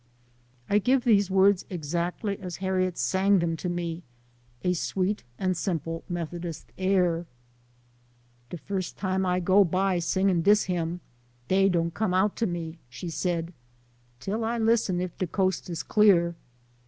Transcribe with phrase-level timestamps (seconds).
[0.67, 4.01] I give these words exactly as Harriet sang them to me
[4.63, 7.27] to a sweet and simple Methodist air."
[8.49, 11.01] De first time I go by singing dis hymn,
[11.49, 13.53] dey don't come out to me," she said,"
[14.19, 16.35] till I listen if de coast is LIFE OF HARRIET TUBMAN.